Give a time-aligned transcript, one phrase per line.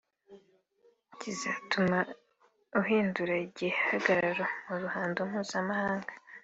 [1.19, 1.99] kizatuma
[2.79, 6.11] uhindura igihagararo mu ruhando mpuzamahanga